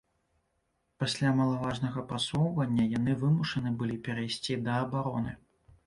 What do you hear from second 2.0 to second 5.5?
прасоўвання яны вымушаны былі перайсці да абароны.